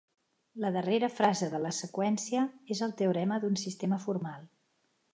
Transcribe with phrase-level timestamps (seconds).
[0.63, 4.53] La darrera frase de la seqüència és el teorema d'un sistema formal.